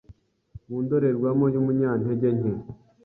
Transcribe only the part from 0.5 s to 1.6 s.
mu ndorerwamo